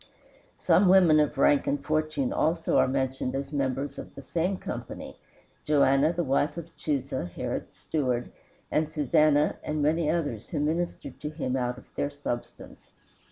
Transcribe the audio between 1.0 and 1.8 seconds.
of rank